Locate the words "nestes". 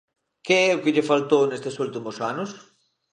1.45-1.75